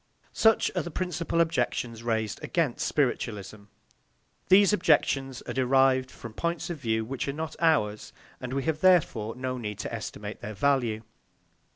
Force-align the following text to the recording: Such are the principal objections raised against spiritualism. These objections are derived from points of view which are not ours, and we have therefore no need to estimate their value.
Such 0.33 0.71
are 0.75 0.81
the 0.81 0.89
principal 0.89 1.41
objections 1.41 2.01
raised 2.01 2.43
against 2.43 2.87
spiritualism. 2.87 3.65
These 4.49 4.73
objections 4.73 5.43
are 5.43 5.53
derived 5.53 6.09
from 6.09 6.33
points 6.33 6.71
of 6.71 6.79
view 6.79 7.05
which 7.05 7.27
are 7.27 7.33
not 7.33 7.55
ours, 7.59 8.11
and 8.39 8.51
we 8.51 8.63
have 8.63 8.81
therefore 8.81 9.35
no 9.35 9.59
need 9.59 9.77
to 9.77 9.93
estimate 9.93 10.41
their 10.41 10.55
value. 10.55 11.03